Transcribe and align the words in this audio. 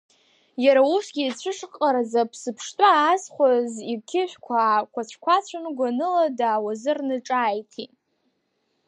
Иара 0.63 0.81
усгьы 0.95 1.23
ицәышҟҟараӡа 1.25 2.19
аԥсы 2.23 2.51
ԥштәы 2.57 2.87
аазхәаз 2.95 3.71
иқьышәқәа 3.93 4.55
аақәац-қәацан, 4.61 5.65
гәаныла 5.77 6.23
даауазырны 6.37 7.17
ҿааиҭит… 7.27 7.93